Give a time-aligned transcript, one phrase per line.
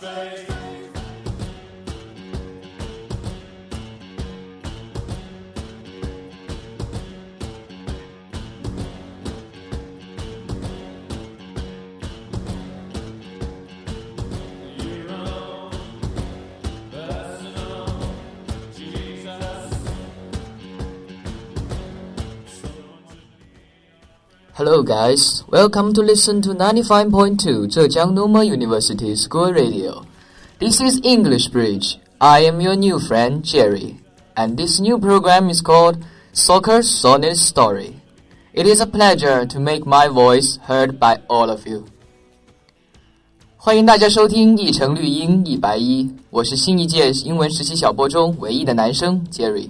[0.00, 0.53] faith.
[24.63, 25.43] Hello, guys.
[25.49, 30.03] Welcome to listen to 95.2 Zhejiang Normal University School Radio.
[30.59, 31.97] This is English Bridge.
[32.19, 33.95] I am your new friend Jerry,
[34.35, 36.03] and this new program is called
[36.33, 37.95] Soccer Sonnet Story.
[38.53, 41.85] It is a pleasure to make my voice heard by all of you.
[43.55, 49.69] 欢迎大家收听一城绿茵一白衣，我是新一届英文实习小播中唯一的男生 Jerry。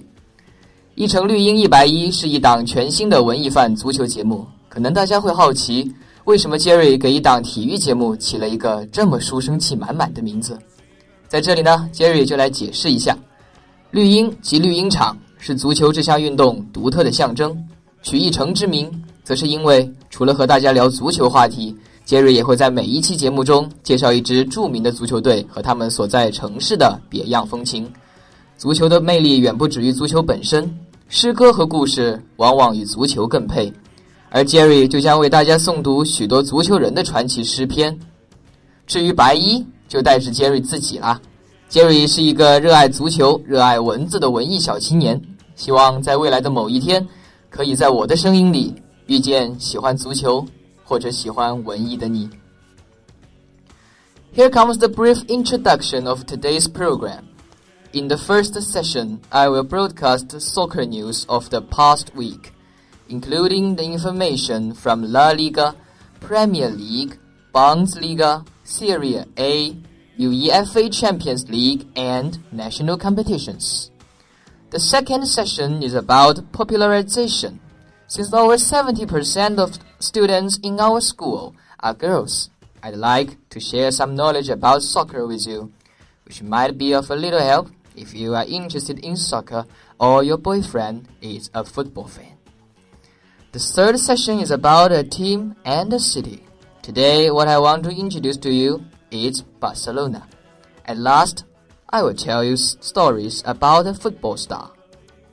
[0.96, 4.46] 一城绿茵一白衣是一档全新的文艺范足球节目。
[4.74, 5.88] 可能大家会好奇，
[6.24, 10.58] 为什么 Jerry 给一档体育节目起了一个这么书生气满满的名字？
[11.28, 13.16] 在这里呢，Jerry 就来解释一下：
[13.92, 17.56] 绿茵及绿茵场是足球这项运动独特的象征。
[18.03, 18.91] 取一城之名，
[19.22, 21.72] 则是因为除了和大家聊足球话题
[22.05, 27.88] ，Jerry 也会在每一期节目中介绍一支著名的足球队和他们所在城市的别样风情。
[28.59, 30.69] 足球的魅力远不止于足球本身，
[31.09, 33.72] 诗歌和故事往往与足球更配。
[34.35, 37.97] 而 Jerry 就将为大家诵读许多足球人的传奇诗篇。
[38.85, 41.21] 至于白衣，就代指 Jerry 自己啦。
[41.71, 45.23] Jerry 是一个热爱足球、热爱文字的文艺小青年，
[45.55, 47.07] 希望在未来的某一天，
[47.49, 48.75] 可以在我的声音里
[49.07, 50.45] 遇见喜欢足球
[50.83, 52.29] 或者喜欢文艺的你。
[54.35, 57.21] Here comes the brief introduction of today's program.
[57.93, 62.51] In the first session, I will broadcast soccer news of the past week
[63.08, 65.74] including the information from La Liga,
[66.20, 67.19] Premier League,
[67.55, 69.77] Bundesliga, Serie A,
[70.19, 73.91] UEFA Champions League, and national competitions.
[74.70, 77.60] The second session is about popularization.
[78.06, 82.50] Since over 70% of students in our school are girls,
[82.82, 85.72] I'd like to share some knowledge about soccer with you,
[86.25, 89.64] which might be of a little help if you are interested in soccer
[89.98, 92.34] or your boyfriend is a football fan.
[93.54, 96.42] The third session is about a team and a city.
[96.82, 100.26] Today, what I want to introduce to you is Barcelona.
[100.87, 101.44] At last,
[101.88, 104.72] I will tell you stories about a football star.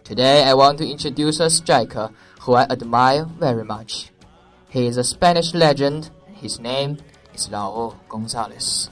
[0.04, 2.12] Today, I want to introduce a striker
[2.42, 4.12] who I admire very much.
[4.70, 6.12] He is a Spanish legend.
[6.36, 6.98] His name
[7.34, 8.92] is Raul Gonzalez.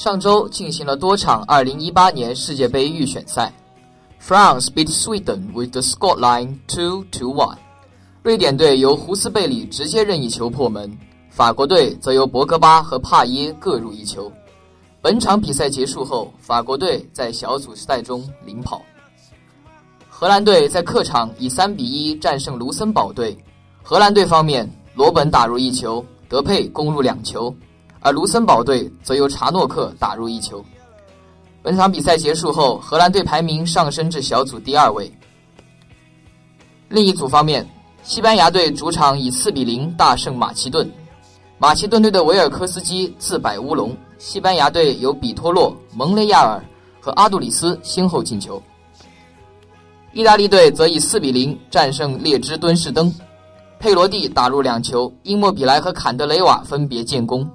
[0.00, 3.52] 上周进行了多场2018年世界杯预选赛
[4.18, 7.58] ，France beat Sweden with the scoreline two to one。
[8.22, 10.90] 瑞典队由胡斯贝里直接任意球破门，
[11.28, 14.32] 法国队则由博格巴和帕耶各入一球。
[15.02, 18.80] 本场比赛结束后，法国队在小组赛中领跑。
[20.08, 23.36] 荷兰队在客场以3比1战胜卢森堡队。
[23.82, 27.54] 荷兰队方面，罗本打入一球，德佩攻入两球。
[28.00, 30.64] 而卢森堡队则由查诺克打入一球。
[31.62, 35.12] 本场比赛结束后，荷兰队排名上升至小组第二位。
[36.88, 37.68] 另一组方面，
[38.02, 40.90] 西班牙队主场以4比0大胜马其顿，
[41.58, 46.64] 马其顿队的维尔科斯基自摆乌龙，西班牙队由比托洛、蒙雷亚尔
[46.98, 48.60] 和阿杜里斯先后进球。
[50.12, 53.14] 意大利队则以4比0战胜列支敦士登，
[53.78, 57.46] 佩罗蒂打入两球，因莫比莱和坎德雷瓦分别建功。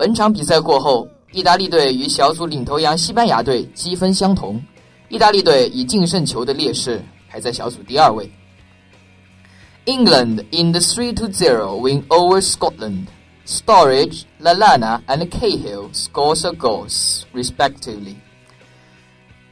[0.00, 4.58] 本场比赛过后，意大利队与小组领头羊西班牙队积分相同，
[5.10, 8.32] 意大利队以净胜球的劣势排在小组第二位。
[9.84, 13.08] England in the 3-0 win over Scotland.
[13.46, 18.16] Sturridge, Lallana, and Cahill scores a goals, respectively.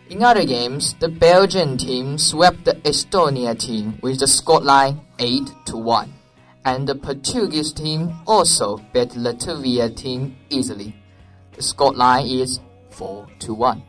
[0.09, 5.77] In other games, the Belgian team swept the Estonia team with the scoreline 8 to
[5.77, 6.09] 1
[6.68, 10.94] and the Portuguese team also beat Latvia team easily.
[11.56, 12.60] The scoreline is
[12.92, 13.82] 4 to 1.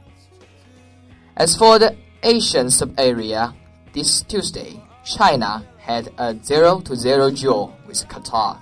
[1.37, 3.53] As for the Asian sub-area,
[3.93, 8.57] this Tuesday, China had a 0 to 0 draw with Qatar.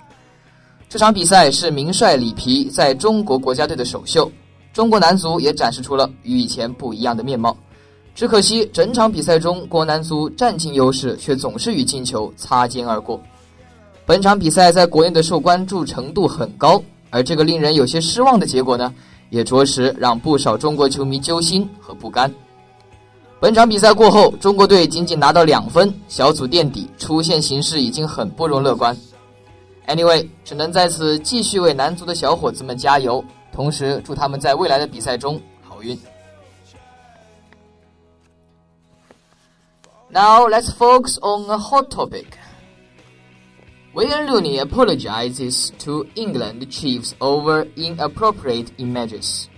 [0.89, 4.31] 这场比赛是名帅里皮在中国国家队的首秀，
[4.73, 7.57] 中国男足也展示出了与以前不一样的面貌。
[8.13, 13.19] 只可惜，整场比赛中国男足占尽优势，却总是与进球擦肩而过。
[14.08, 18.90] 本场比赛在国内的受关注程度很高，而这个令人有些失望的结果呢，
[19.28, 22.34] 也着实让不少中国球迷揪心和不甘。
[23.38, 28.96] 本场比赛过后，中国队仅仅拿到两分，小组垫底，出线形势已经很不容乐观。
[29.86, 33.22] Anyway，只能在此继续为男足的小伙子们加油，
[33.52, 35.94] 同时祝他们在未来的比赛中好运。
[40.08, 42.24] Now let's focus on a hot topic.
[43.98, 49.48] Wayne Rooney apologizes to England chiefs over inappropriate images.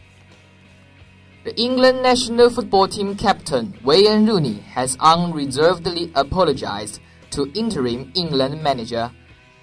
[1.45, 7.01] The England national football team captain Wayne Rooney has unreservedly apologized
[7.33, 9.13] to interim England manager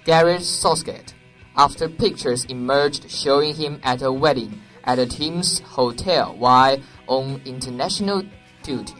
[0.04, 1.12] Gareth Southgate
[1.56, 6.78] after pictures emerged showing him at a wedding at the team's hotel while
[7.08, 8.22] on international
[8.62, 8.94] duty.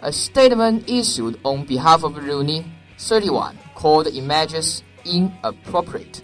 [0.00, 2.64] A statement issued on behalf of Rooney,
[2.98, 6.22] 31, called images inappropriate.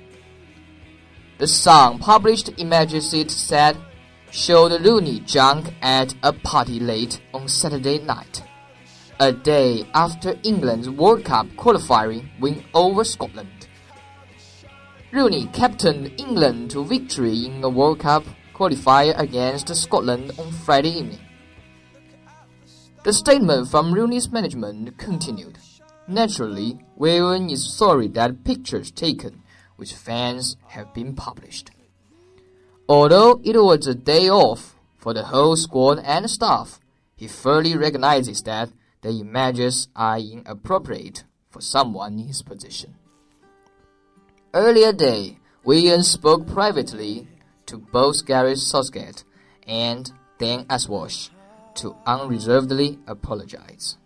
[1.38, 3.76] The Sun published images it said
[4.30, 8.42] showed Rooney drunk at a party late on Saturday night
[9.20, 13.68] a day after England's World Cup qualifying win over Scotland.
[15.12, 21.20] Rooney captained England to victory in the World Cup qualifier against Scotland on Friday evening.
[23.04, 25.58] The statement from Rooney's management continued.
[26.06, 29.42] Naturally, Wayne is sorry that pictures taken
[29.78, 31.70] with fans have been published.
[32.88, 36.78] Although it was a day off for the whole squad and staff,
[37.16, 38.70] he fully recognizes that
[39.00, 42.94] the images are inappropriate for someone in his position.
[44.52, 47.28] Earlier day, Williams spoke privately
[47.66, 49.24] to both Gareth Southgate
[49.66, 51.30] and Dan Ashworth
[51.76, 53.96] to unreservedly apologize.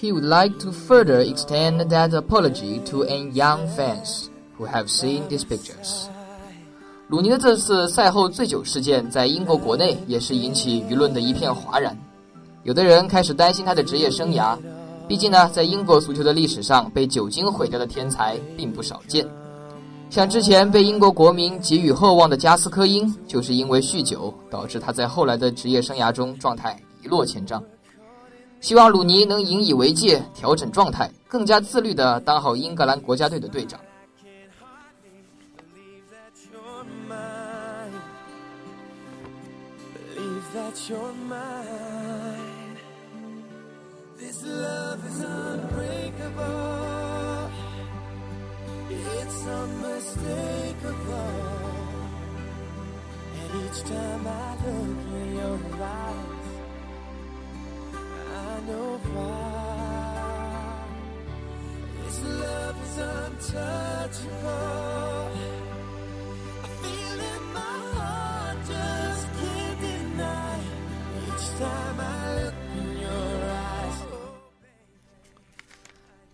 [0.00, 5.28] He would like to further extend that apology to any young fans who have seen
[5.28, 6.06] these pictures.
[7.08, 11.94] 鲁尼的这次赛后醉酒事件在英国国内也是引起舆论的一片哗然，
[12.62, 14.56] 有的人开始担心他的职业生涯。
[15.06, 19.28] 毕竟呢，在英国足球的历史上，被酒精毁掉的天才并不少见。
[20.08, 27.62] 像之前被英国国民给予厚望的加斯科因，就是因为酗酒导致他在后来的职业生涯中状态一落千丈。
[28.60, 33.80] 希望鲁尼能引以为戒，调整状态，更加自律地当好英格兰国家队的队长。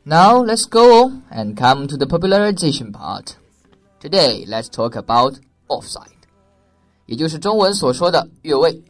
[0.08, 3.34] Now let's go on and come to the popularization part.
[3.98, 5.34] Today let's talk about
[5.66, 6.12] offside，
[7.06, 8.80] 也就是中文所说的越位。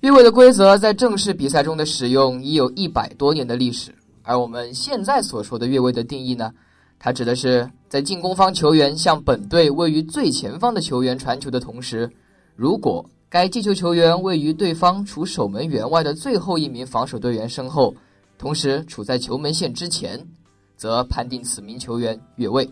[0.00, 6.52] 越位的规则在正式比赛中的使用已有一百多年的历史，而我们现在所说的越位的定义呢，
[6.98, 12.10] 它指的是在进攻方球员向本队位于最前方的球员传球的同时，
[12.56, 17.94] 如果该击球球员位于对方除守门员外的最后一名防守队员身后，
[18.43, 20.27] 同时处在球门线之前，
[20.77, 22.69] 则判定此名球员越位。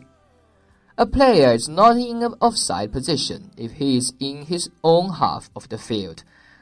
[0.96, 5.44] A player is not in an offside position if he is in his own half
[5.54, 6.18] of the field,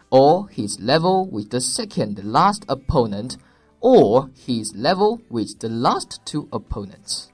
[0.10, 3.36] or he is level with the second last opponent,
[3.80, 7.28] or he is level with the last two opponents.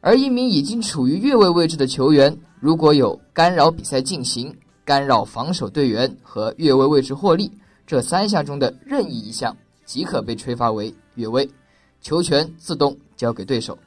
[0.00, 7.52] 而一名已经处于越位位置的球员，如果有干扰比赛进行、干扰防守队员和越位位置获利
[7.86, 11.50] 这三项中的任意一项， 即可被吹罚为越位，
[12.00, 13.78] 球权自动交给对手。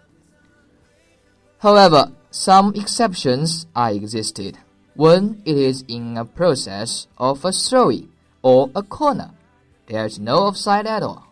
[1.61, 4.55] However, some exceptions are existed
[4.95, 8.07] when it is in a process of a throwing
[8.41, 9.29] or a corner.
[9.87, 11.23] There is no offside at all.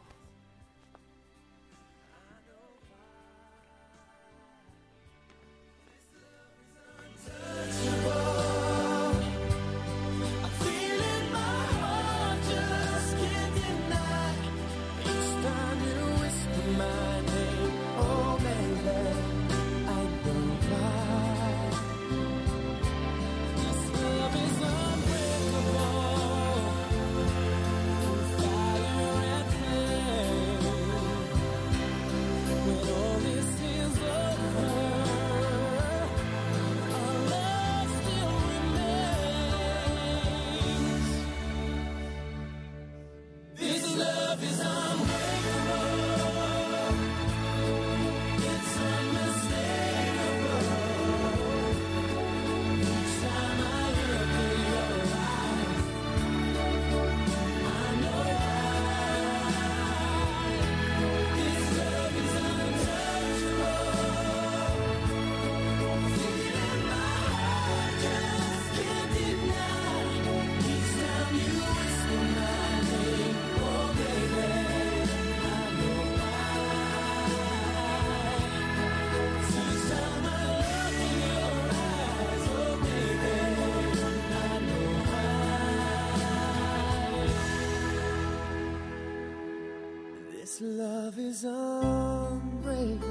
[91.36, 93.02] Is unbreakable.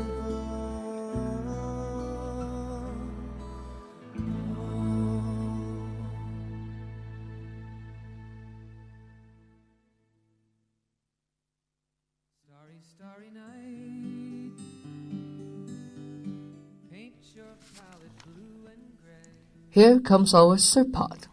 [12.44, 14.58] Starry, starry night.
[16.92, 19.30] Paint your palette blue and gray.
[19.70, 20.58] Here comes our
[20.92, 21.28] part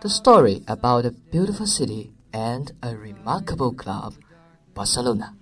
[0.00, 4.14] the story about a beautiful city and a remarkable club,
[4.74, 5.36] Barcelona.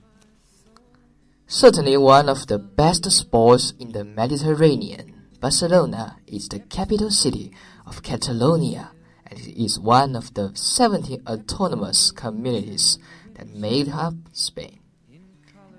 [1.52, 7.52] Certainly one of the best sports in the Mediterranean, Barcelona is the capital city
[7.88, 8.92] of Catalonia
[9.26, 13.00] and is one of the 17 autonomous communities
[13.34, 14.78] that made up Spain.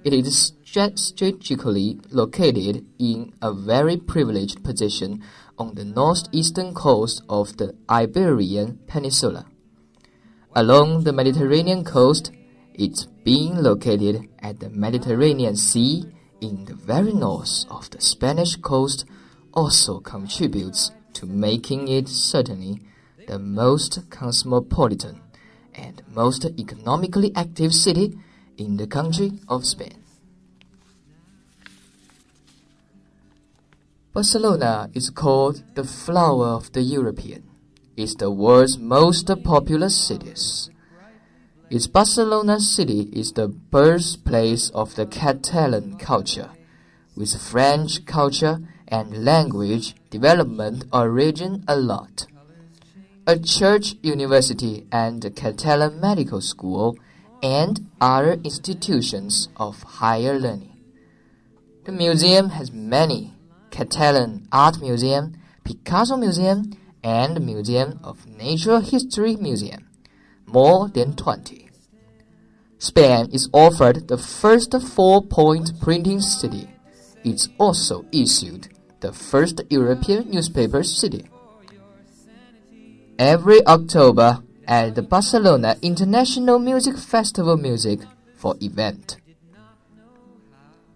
[0.04, 5.24] It is strategically located in a very privileged position
[5.58, 9.46] on the northeastern coast of the Iberian Peninsula.
[10.54, 12.30] Along the Mediterranean coast,
[12.74, 16.06] it's being located at the Mediterranean Sea
[16.42, 19.06] in the very north of the Spanish coast
[19.54, 22.82] also contributes to making it certainly
[23.28, 25.22] the most cosmopolitan
[25.76, 28.18] and most economically active city
[28.58, 30.02] in the country of Spain.
[34.14, 37.44] Barcelona is called the flower of the European.
[37.96, 40.71] It's the world's most populous cities.
[41.72, 46.50] Its Barcelona city is the birthplace of the Catalan culture,
[47.16, 48.60] with French culture
[48.90, 52.28] and language development origin a lot.
[53.26, 56.98] A church university and Catalan medical school
[57.42, 60.78] and other institutions of higher learning.
[61.86, 63.34] The museum has many
[63.70, 69.88] Catalan Art Museum, Picasso Museum, and Museum of Natural History Museum,
[70.52, 71.70] more than 20.
[72.78, 76.68] Spain is offered the first four-point printing city.
[77.24, 78.70] It's also issued
[79.02, 81.30] the first European newspaper city.
[83.20, 88.00] Every October at the Barcelona International Music Festival Music
[88.36, 89.18] for event.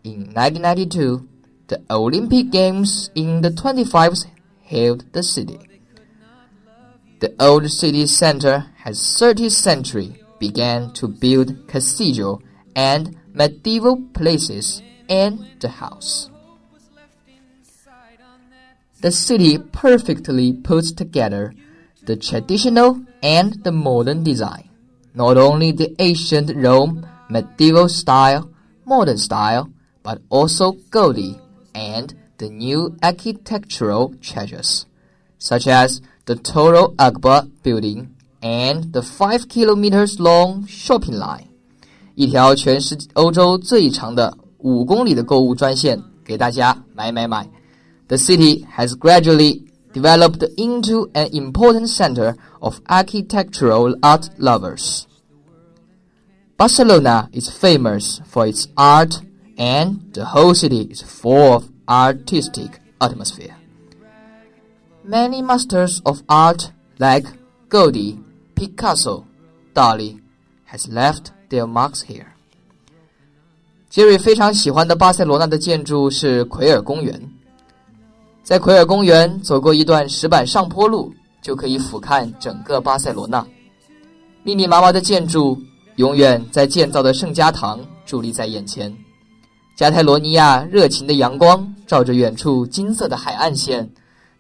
[0.03, 1.27] In 1992,
[1.67, 4.25] the Olympic Games in the 25th
[4.63, 5.59] held the city.
[7.19, 12.41] The old city center has 30th century began to build cathedral
[12.75, 16.29] and medieval places in the house.
[19.01, 21.53] The city perfectly puts together
[22.03, 24.69] the traditional and the modern design,
[25.15, 28.51] not only the ancient Rome medieval style,
[28.85, 29.71] modern style,
[30.03, 31.41] but also Gaudi
[31.73, 34.85] and the new architectural treasures,
[35.39, 38.14] such as the Torre Agbar building
[38.44, 41.46] and the 5 kilometers long shopping line.
[42.14, 47.48] 一条全世欧洲最长的五公里的购物专线，给大家买买买。
[48.08, 49.62] The city has gradually
[49.92, 55.02] developed into an important center of architectural art lovers.
[56.56, 59.20] Barcelona is famous for its art,
[59.56, 63.54] and the whole city is full of artistic atmosphere.
[65.04, 67.26] Many masters of art like
[67.70, 68.18] Gaudi,
[68.55, 69.23] Picasso,
[69.73, 70.17] Dali
[70.65, 72.25] has left their marks here.
[73.89, 77.21] 杰瑞非常喜欢的巴塞罗那的建筑是奎尔公园。
[78.43, 83.45] 在奎尔公园走过一段石板上坡路，就可以俯瞰整个巴塞罗那。
[84.43, 85.57] 密密麻麻的建筑，
[85.95, 88.95] 永远在建造的圣家堂伫立在眼前。
[89.75, 93.89] 加泰罗尼亚热情的阳光照着远处金色的海岸线，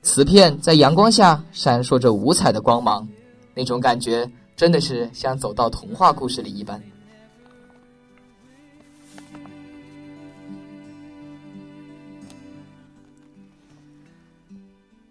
[0.01, 3.07] 瓷片在阳光下闪烁着五彩的光芒，
[3.54, 6.82] 那种感觉真的是像走到童话故事里一般。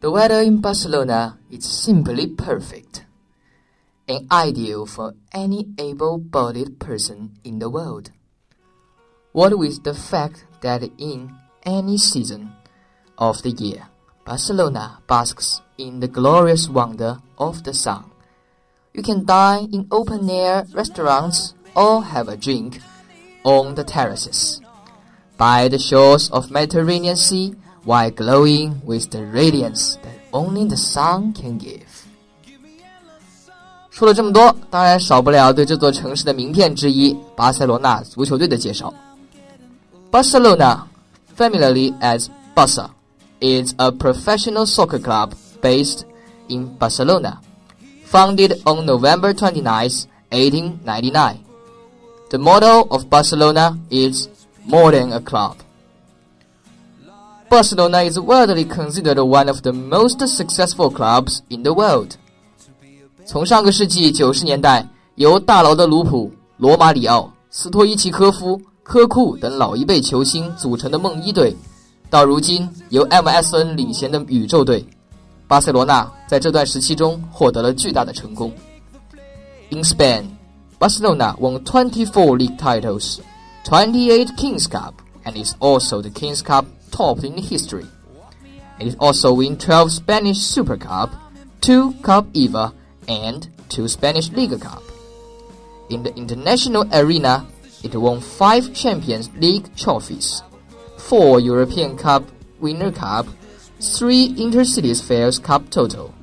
[0.01, 3.03] The weather in Barcelona is simply perfect,
[4.07, 8.11] an ideal for any able-bodied person in the world.
[9.33, 11.35] What with the fact that in
[11.65, 12.51] any season
[13.17, 13.89] of the year,
[14.25, 18.05] Barcelona basks in the glorious wonder of the sun.
[18.93, 22.81] You can dine in open-air restaurants or have a drink
[23.43, 24.59] on the terraces
[25.37, 27.53] by the shores of Mediterranean Sea
[27.85, 31.85] while glowing with the radiance that only the sun can give.
[33.89, 38.93] 说了这么多，当然少不了对这座城市的名片之一——巴塞罗那足球队的介绍。
[40.11, 40.83] Barcelona,
[41.37, 42.89] familiarly as Barça,
[43.39, 46.03] is a professional soccer club based
[46.47, 47.39] in Barcelona,
[48.13, 49.63] founded on November 29,
[50.29, 51.37] 1899.
[52.29, 54.27] The motto of Barcelona is
[54.65, 55.57] more than a club.
[57.49, 62.17] Barcelona is widely considered one of the most successful clubs in the world.
[63.25, 71.55] 从上个世纪九十年代由大劳德鲁普、罗马里奥、斯托伊奇科夫、科库等老一辈球星组成的梦一队，
[72.09, 74.85] 到如今由 MSN 领衔的宇宙队，
[75.47, 78.53] 巴塞罗那在这段时期中获得了巨大的成功。
[79.71, 80.25] In Spain,
[80.79, 83.19] Barcelona won 24 league titles,
[83.65, 84.93] 28 Kings Cup,
[85.25, 87.85] and is also the Kings Cup top in history.
[88.79, 91.11] It is also win 12 Spanish Super Cup,
[91.61, 92.73] 2 Cup Eva,
[93.07, 94.83] and 2 Spanish Liga Cup.
[95.89, 97.45] In the international arena,
[97.83, 100.41] it won 5 Champions League trophies,
[100.97, 102.23] 4 European Cup
[102.59, 103.27] Winner Cup,
[103.83, 106.13] 3 Intercities Fairs Cup total,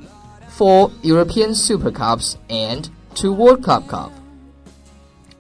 [0.49, 4.13] 4 European Super Cups, and 2 World Cup Cup.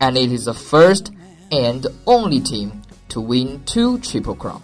[0.01, 1.13] And it is the first
[1.51, 4.63] and only team to win 2 Triple Crown.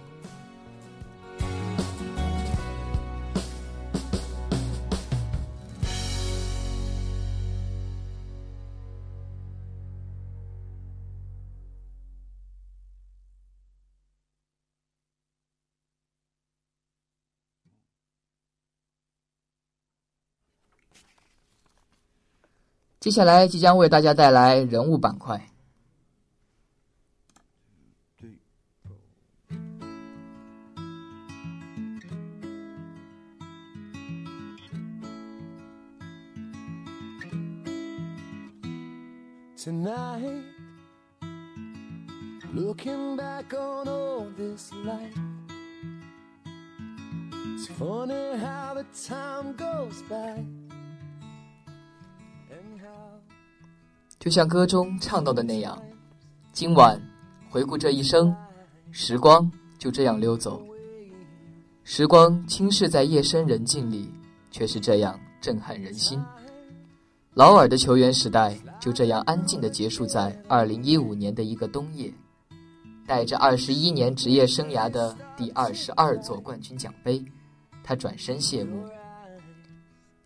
[23.00, 25.40] 接下来即将为大家带来人物板块。
[39.62, 40.44] Tonight.
[42.54, 45.14] Looking back on all this life,
[47.54, 50.46] it's funny how the time goes by.
[54.18, 55.82] 就像歌中唱到的那样，
[56.54, 57.00] 今晚
[57.50, 58.36] 回顾这一生，
[58.92, 60.62] 时光就这样溜走。
[61.84, 64.14] 时光轻逝在夜深人静里，
[64.52, 66.22] 却是这样震撼人心。
[67.40, 72.14] 劳尔的球员时代就这样安静地结束在2015年的一个冬夜，
[73.08, 77.24] 带着21年职业生涯的第二十二座冠军奖杯，
[77.82, 78.84] 他转身谢幕。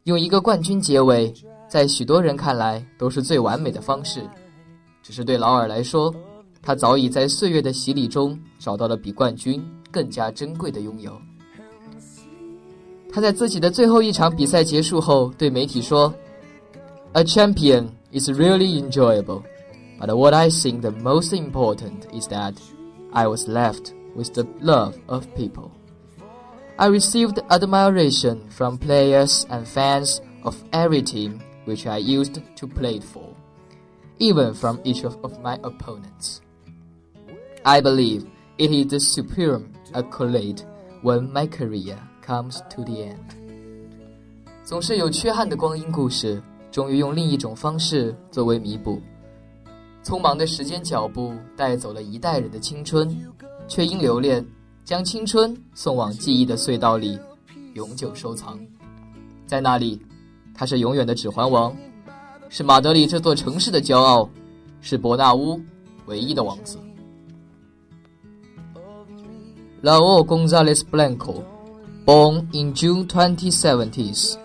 [0.05, 1.31] 用一个冠军结尾，
[1.69, 4.27] 在许多人看来都是最完美的方式，
[5.03, 6.11] 只是对劳尔来说，
[6.63, 11.15] 他早已在岁月的洗礼中找到了比冠军更加珍贵的拥有。
[13.11, 16.11] 他在自己的最后一场比赛结束后对媒体说
[17.14, 19.44] ：“A champion is really enjoyable,
[19.98, 22.60] but what I think the most important is that
[23.12, 25.72] I was left with the love of people.
[26.78, 33.00] I received admiration from players and fans of every team which I used to play
[33.00, 33.34] for,
[34.18, 36.40] even from each of, of my opponents.
[37.64, 38.26] I believe
[38.58, 40.62] it is the supreme accolade
[41.02, 43.34] when my career comes to the end.
[44.64, 46.42] 总是有缺憾的光阴故事，
[46.73, 48.99] 终于用另一种方式作为弥补。
[50.03, 53.15] 匆忙的时间脚步带走了一代人的青春，
[53.67, 54.43] 却因留恋，
[54.83, 57.19] 将青春送往记忆的隧道里，
[57.75, 58.59] 永久收藏。
[59.45, 60.01] 在那里，
[60.51, 61.77] 他是永远的指环王，
[62.49, 64.27] 是马德里这座城市的骄傲，
[64.81, 65.61] 是伯纳乌
[66.07, 66.79] 唯一的王子。
[69.83, 71.43] Raul Gonzalez Blanco,
[72.03, 74.37] born in June 2070s,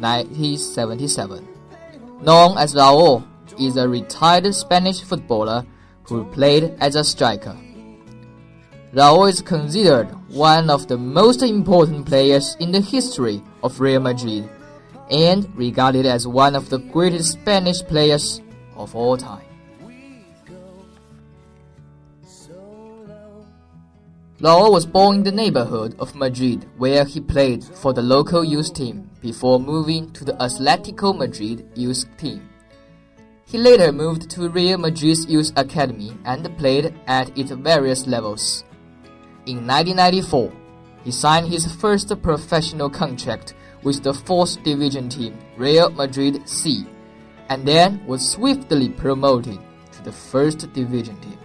[0.00, 1.55] 1977.
[2.20, 3.24] Known as Raul,
[3.58, 5.64] is a retired Spanish footballer
[6.04, 7.56] who played as a striker.
[8.92, 14.48] Raul is considered one of the most important players in the history of Real Madrid
[15.10, 18.40] and regarded as one of the greatest Spanish players
[18.76, 19.45] of all time.
[24.40, 28.74] Raul was born in the neighborhood of Madrid where he played for the local youth
[28.74, 32.46] team before moving to the Atletico Madrid youth team.
[33.46, 38.64] He later moved to Real Madrid's youth academy and played at its various levels.
[39.46, 40.52] In 1994,
[41.02, 46.84] he signed his first professional contract with the 4th division team Real Madrid C,
[47.48, 49.58] and then was swiftly promoted
[49.92, 51.38] to the 1st division team.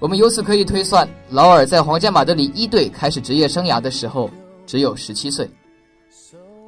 [0.00, 4.30] 我们由此可以推算，劳尔在皇家马德里一队开始职业生涯的时候
[4.66, 5.48] 只有十七岁。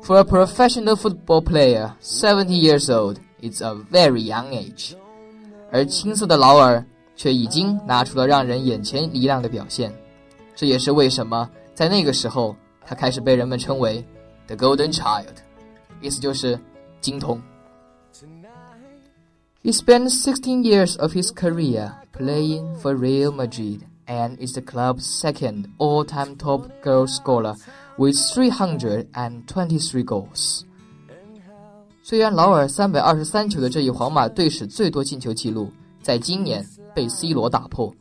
[0.02, 4.94] For a professional football player, seventy years old is a very young age.
[5.70, 6.82] 而青涩的劳尔
[7.14, 9.92] 却已经拿出了让人眼前一亮的表现，
[10.56, 14.02] 这也是为什么在那个时候他开始被人们称为
[14.46, 15.26] “the Golden Child”，
[16.00, 16.58] 意思就是
[17.02, 17.42] 金童。
[19.62, 25.67] He spent 16 years of his career playing for Real Madrid and is the club's second
[25.79, 27.55] all-time top goal scorer
[27.97, 30.61] with 323 goals.
[32.03, 35.71] 虽然劳尔三百二十三球的这一皇马队史最多进球纪录
[36.01, 37.91] 在今年被 C 罗打破，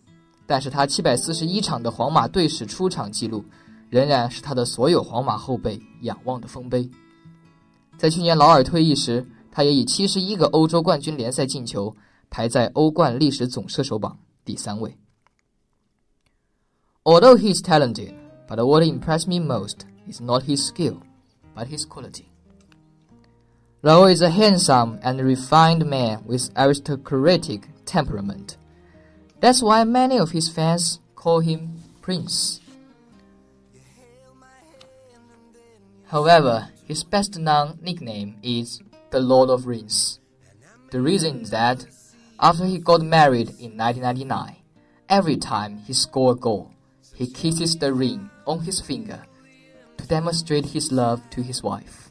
[0.45, 3.45] 但是他七百四十一场的皇马队史出场纪录
[3.89, 6.91] 仍然是他的所有皇马后辈仰望的丰碑。
[7.97, 11.95] 在去年劳尔退役时，他也以七十一个欧洲冠军联赛进球
[12.33, 14.97] 排在欧冠历史总射手榜第三位。
[17.05, 18.15] Although he is talented,
[18.49, 21.03] but what impressed me most is not his skill,
[21.55, 22.25] but his quality.
[23.83, 28.57] Raul is a handsome and refined man with aristocratic temperament.
[29.41, 32.61] That's why many of his fans call him Prince.
[36.07, 40.21] However, his best known nickname is the Lord of Rings.
[40.91, 41.87] The reason is that
[42.41, 44.57] after he got married in 1999,
[45.09, 46.71] every time he scored a goal,
[47.15, 49.23] he kisses the ring on his finger
[49.99, 52.11] to demonstrate his love to his wife.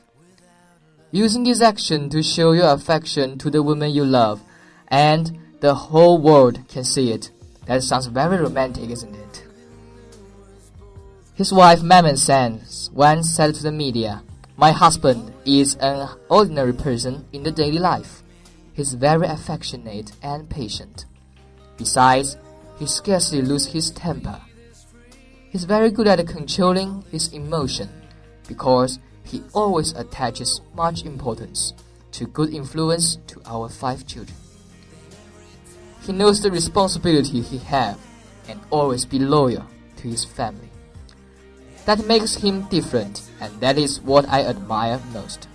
[1.11, 4.41] Using this action to show your affection to the woman you love,
[4.87, 7.31] and the whole world can see it.
[7.65, 9.43] That sounds very romantic, isn't it?
[11.35, 14.21] His wife Mamen Sanz once said to the media,
[14.57, 18.20] My husband is an ordinary person in the daily life.
[18.81, 21.05] He's very affectionate and patient.
[21.77, 22.35] Besides,
[22.79, 24.41] he scarcely loses his temper.
[25.51, 27.89] He's very good at controlling his emotion
[28.47, 31.73] because he always attaches much importance
[32.13, 34.35] to good influence to our five children.
[36.01, 37.99] He knows the responsibility he have
[38.49, 39.67] and always be loyal
[39.97, 40.71] to his family.
[41.85, 45.47] That makes him different, and that is what I admire most.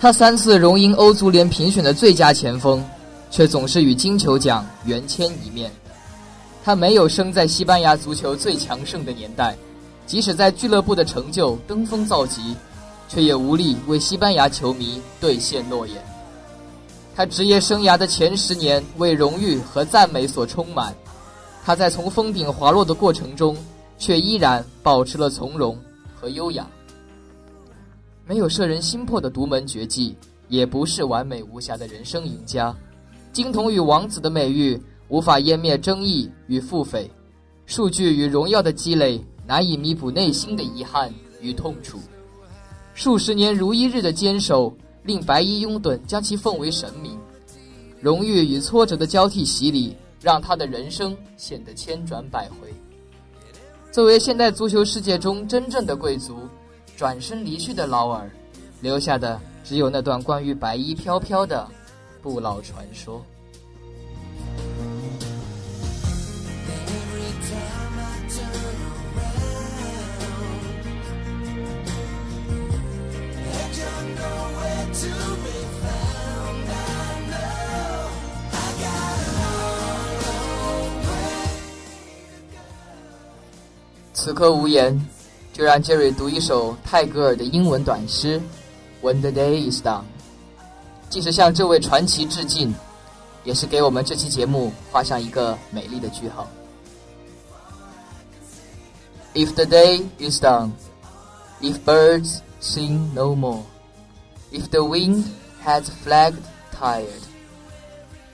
[0.00, 2.82] 他三次荣膺欧足联评选的最佳前锋，
[3.30, 5.70] 却总是与金球奖缘牵一面。
[6.64, 9.54] 他没有生在西班牙足球最强盛的年代，
[10.06, 12.56] 即使在俱乐部的成就登峰造极，
[13.10, 15.96] 却也无力为西班牙球迷兑现诺言。
[17.14, 20.94] 他职业生涯的前十年为荣誉和赞美所充满，
[21.62, 23.54] 他在从峰顶滑落的过程中，
[23.98, 25.78] 却依然保持了从容
[26.18, 26.66] 和优雅。
[28.30, 30.14] 没有摄人心魄的独门绝技，
[30.46, 32.72] 也不是完美无瑕的人生赢家。
[33.32, 37.10] 金童与王子的美誉无法湮灭争议与腹诽，
[37.66, 41.98] 数据与荣耀的积累难以弥补内心的遗憾与痛楚。
[42.94, 47.18] 数十年如一日的坚守，令白衣拥趸将其奉为神明。
[48.00, 52.72] 荣誉与挫折的交替洗礼，让他的人生显得千转百回。
[53.90, 56.36] 作为现代足球世界中真正的贵族，
[57.00, 58.30] 转身离去的劳尔
[58.82, 61.66] 留下的只有那段关于白衣飘飘的
[62.20, 63.24] 不老传说。
[84.12, 84.94] 此刻无言
[85.59, 88.41] 就让 Jerry 读一首泰戈尔的英文短诗《
[89.05, 90.03] When the Day Is Done》，
[91.09, 92.73] 既是向这位传奇致敬，
[93.43, 96.47] 也是给我们这期节目画上一个美丽的句号。
[99.33, 100.71] If the day is done,
[101.61, 103.63] if birds sing no more,
[104.51, 105.25] if the wind
[105.63, 107.07] has flagged tired,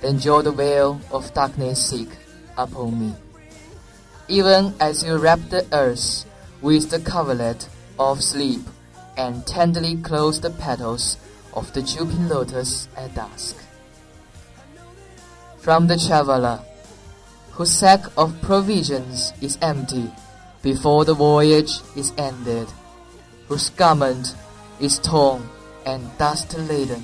[0.02, 2.08] then draw the veil of darkness sick
[2.56, 3.14] upon me.
[4.28, 6.26] Even as you wrap the earth
[6.62, 8.61] with the coverlet of sleep
[9.16, 11.16] and tenderly close the petals
[11.55, 13.57] of the drooping lotus at dusk.
[15.59, 16.61] From the traveler,
[17.53, 20.11] whose sack of provisions is empty
[20.62, 22.69] before the voyage is ended,
[23.49, 24.35] whose garment
[24.81, 25.49] is torn
[25.87, 27.03] and dust laden,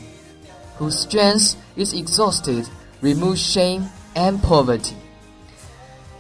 [0.77, 2.69] whose strength is exhausted,
[3.01, 4.97] remove shame and poverty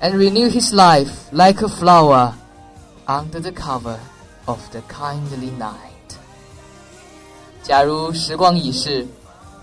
[0.02, 2.34] and renew his life like a flower
[3.06, 3.98] under the cover
[4.46, 6.16] of the kindly night.
[7.62, 9.06] 假如时光已逝，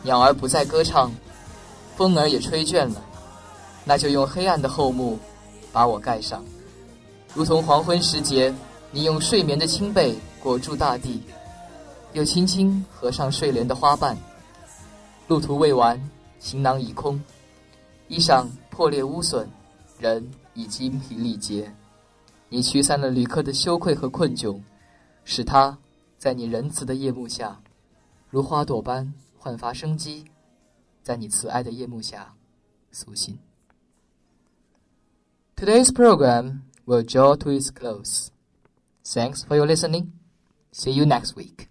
[0.04, 1.12] 鸟儿不再歌唱，
[1.98, 3.02] 风儿也吹倦了，
[3.84, 5.20] 那就用黑暗的厚幕
[5.72, 6.44] 把我盖上，
[7.34, 8.54] 如同黄昏时节，
[8.92, 11.22] 你用睡眠的轻被裹住大地，
[12.14, 14.18] 又轻轻合上睡莲的花瓣。
[15.28, 16.02] 路途未完，
[16.40, 17.22] 行囊已空，
[18.08, 19.48] 衣裳破裂污损。
[20.00, 21.70] 人已精疲力竭，
[22.50, 24.60] 你驱散了旅客的羞愧和困窘，
[25.24, 25.78] 使他
[26.18, 27.62] 在你仁慈的夜幕下，
[28.30, 30.26] 如花朵般焕发生机，
[31.04, 32.36] 在你慈爱的夜幕下
[32.92, 33.38] 苏醒。
[35.56, 38.30] Today's program will draw to its close.
[39.04, 40.08] Thanks for your listening.
[40.72, 41.68] See you next week.